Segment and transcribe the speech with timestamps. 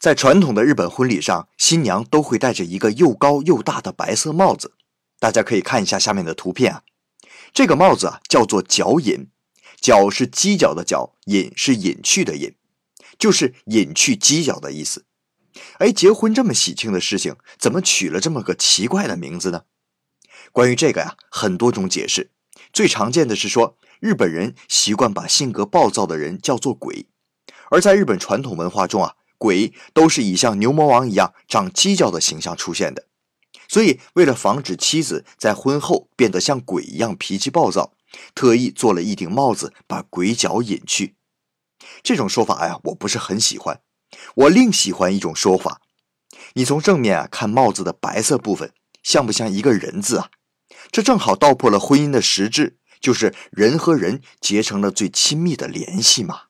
[0.00, 4.72] 在传统的日本婚礼上，新娘都会戴着一个又高又大的白色帽子。
[5.18, 6.82] 大家可以看一下下面的图片啊，
[7.52, 9.28] 这个帽子啊叫做角隐，
[9.78, 12.54] 角是犄角的角，隐是隐去的隐，
[13.18, 15.04] 就是隐去犄角的意思。
[15.80, 19.64] 哎，结婚这么喜庆的事情，怎么取了这么个奇怪的名字呢？
[20.50, 22.30] 关于这个呀，很多种解释，
[22.72, 27.04] 最常见的是说日本人习惯把性格暴躁的人叫做鬼，
[27.70, 29.16] 而在日本传统文化中啊。
[29.40, 33.06] 鬼都是以像牛魔王一样长犄角的形象出现的，
[33.66, 37.94] 所以为了防止妻子在婚后变得像鬼一样脾气暴躁，
[38.34, 41.14] 特意做了一顶帽子把鬼角隐去。
[42.02, 43.80] 这种说法呀，我不是很喜欢。
[44.34, 45.80] 我另喜欢一种说法：
[46.52, 50.28] 你从正面啊看帽子的白色部分，像不像一个人字啊？
[50.92, 56.49] 这正好道破了婚姻的实质，就是人和人结成了最亲密的联系嘛。